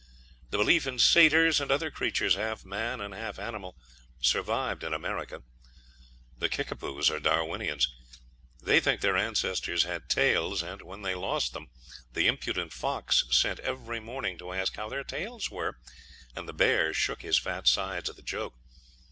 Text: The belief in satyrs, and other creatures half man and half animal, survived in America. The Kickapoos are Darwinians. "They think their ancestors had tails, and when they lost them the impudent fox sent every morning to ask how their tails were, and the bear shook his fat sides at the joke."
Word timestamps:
The 0.49 0.57
belief 0.57 0.87
in 0.87 0.97
satyrs, 0.97 1.61
and 1.61 1.69
other 1.71 1.91
creatures 1.91 2.33
half 2.33 2.65
man 2.65 2.99
and 3.01 3.13
half 3.13 3.37
animal, 3.37 3.77
survived 4.19 4.83
in 4.83 4.95
America. 4.95 5.43
The 6.35 6.49
Kickapoos 6.49 7.11
are 7.11 7.19
Darwinians. 7.19 7.87
"They 8.59 8.79
think 8.79 9.01
their 9.01 9.15
ancestors 9.15 9.83
had 9.83 10.09
tails, 10.09 10.63
and 10.63 10.81
when 10.81 11.03
they 11.03 11.13
lost 11.13 11.53
them 11.53 11.69
the 12.13 12.25
impudent 12.25 12.73
fox 12.73 13.25
sent 13.29 13.59
every 13.59 13.99
morning 13.99 14.39
to 14.39 14.53
ask 14.53 14.75
how 14.75 14.89
their 14.89 15.03
tails 15.03 15.51
were, 15.51 15.77
and 16.35 16.49
the 16.49 16.53
bear 16.53 16.95
shook 16.95 17.21
his 17.21 17.37
fat 17.37 17.67
sides 17.67 18.09
at 18.09 18.15
the 18.15 18.23
joke." 18.23 18.55